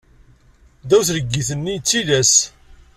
Ddaw 0.83 1.01
tleggit-nni, 1.07 1.75
d 1.79 1.83
tillas. 1.87 2.33